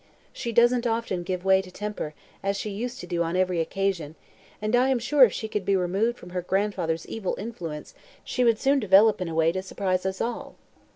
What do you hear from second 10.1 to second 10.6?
all."